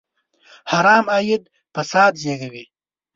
[0.71, 1.43] حرام عاید
[1.73, 2.63] فساد زېږوي.